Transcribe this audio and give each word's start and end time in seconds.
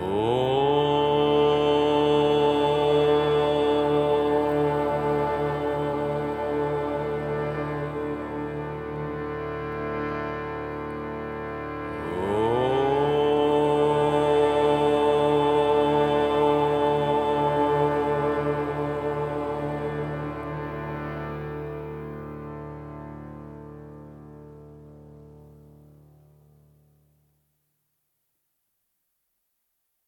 Oh. 0.00 0.47